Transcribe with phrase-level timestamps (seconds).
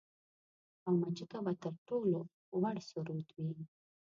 [0.85, 2.19] او مچکه به تر ټولو
[2.61, 3.63] وُړ سرود وي